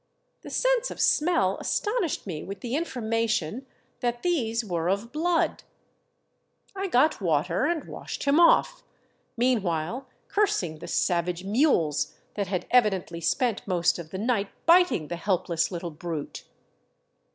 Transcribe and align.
The 0.41 0.49
sense 0.49 0.89
of 0.89 0.99
smell 0.99 1.59
astonished 1.59 2.25
me 2.25 2.43
with 2.43 2.61
the 2.61 2.75
information 2.75 3.67
that 3.99 4.23
these 4.23 4.65
were 4.65 4.89
of 4.89 5.11
blood. 5.11 5.61
I 6.75 6.87
got 6.87 7.21
water 7.21 7.65
and 7.65 7.83
washed 7.83 8.23
him 8.23 8.39
off, 8.39 8.81
meanwhile 9.37 10.07
cursing 10.27 10.79
the 10.79 10.87
savage 10.87 11.43
mules 11.43 12.15
that 12.33 12.47
had 12.47 12.65
evidently 12.71 13.21
spent 13.21 13.61
most 13.67 13.99
of 13.99 14.09
the 14.09 14.17
night 14.17 14.49
biting 14.65 15.07
the 15.07 15.17
helpless 15.17 15.71
little 15.71 15.91
brute. 15.91 16.45